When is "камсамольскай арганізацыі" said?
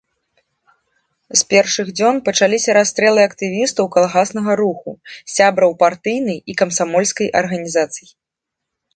6.63-8.09